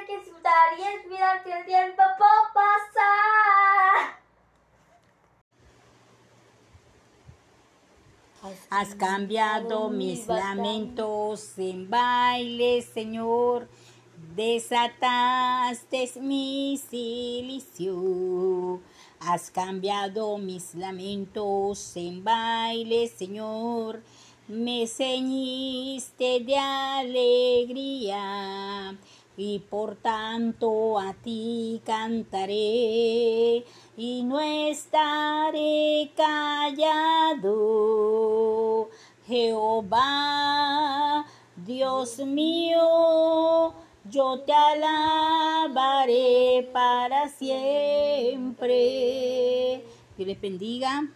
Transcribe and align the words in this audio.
hay 0.00 0.06
que 0.06 0.18
disfrutar 0.18 0.52
y 0.78 0.82
es 0.82 1.02
que 1.42 1.52
el 1.52 1.64
tiempo 1.66 2.02
puede 2.18 2.30
pasar. 2.54 4.20
Has 8.70 8.94
cambiado 8.94 9.90
mis 9.90 10.26
lamentos 10.26 11.58
en 11.58 11.90
baile, 11.90 12.80
Señor. 12.82 13.68
Desataste 14.34 16.10
mi 16.20 16.78
silicio. 16.78 18.80
Has 19.20 19.50
cambiado 19.50 20.38
mis 20.38 20.74
lamentos 20.74 21.94
en 21.96 22.24
baile, 22.24 23.08
Señor. 23.08 24.02
Me 24.48 24.86
ceñiste 24.86 26.40
de 26.40 26.56
alegría 26.56 28.16
y 29.42 29.58
por 29.58 29.96
tanto 29.96 30.98
a 30.98 31.14
ti 31.14 31.80
cantaré 31.86 33.64
y 33.96 34.22
no 34.22 34.38
estaré 34.38 36.10
callado. 36.14 37.48
Jehová, 39.26 40.04
Dios 41.56 42.18
mío, 42.18 43.72
yo 44.10 44.40
te 44.40 44.52
alabaré 44.52 45.88
para 46.70 47.30
siempre. 47.30 48.68
Que 50.18 50.26
les 50.26 50.38
bendiga. 50.38 51.08